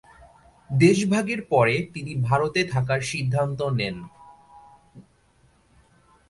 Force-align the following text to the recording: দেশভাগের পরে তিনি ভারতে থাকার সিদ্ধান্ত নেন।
দেশভাগের 0.69 1.41
পরে 1.49 1.75
তিনি 1.93 2.11
ভারতে 2.27 2.61
থাকার 2.63 3.01
সিদ্ধান্ত 3.01 3.59
নেন। 3.79 3.97